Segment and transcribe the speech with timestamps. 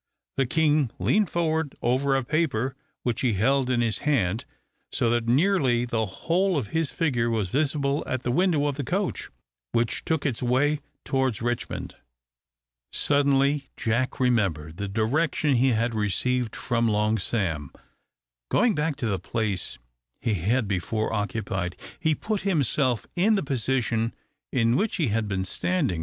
[0.37, 4.45] The king leaned forward over a paper which he held in his hand,
[4.91, 8.83] so that nearly the whole of his figure was visible at the window of the
[8.83, 9.29] coach,
[9.73, 11.95] which took its way towards Richmond.
[12.91, 17.69] Suddenly Jack remembered the direction he had received from Long Sam.
[18.49, 19.77] Going back to the place
[20.19, 24.15] he had before occupied, he put himself in the position
[24.51, 25.99] in which he had been standing.